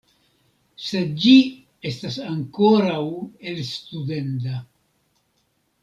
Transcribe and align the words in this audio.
Sed 0.85 1.11
ĝi 1.25 1.33
estas 1.91 2.19
ankoraŭ 2.31 3.05
elstudenda. 3.53 4.59